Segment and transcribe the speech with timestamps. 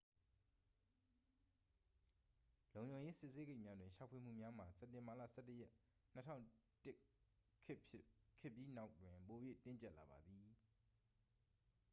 [2.73, 5.71] လုံခြုံရေး စစ်ဆေးဂိတ်များတွင် ရှာဖွေမှုများမှာ စက်တင်ဘာလ 11 ရက်
[6.15, 6.45] 2001
[7.63, 10.47] ခေတ်ပြီးနောက်တွင် ပို၍ တင်းကျပ်လာပါသည်